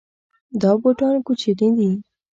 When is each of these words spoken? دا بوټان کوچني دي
دا 0.61 0.71
بوټان 0.81 1.15
کوچني 1.25 1.67
دي 1.77 1.89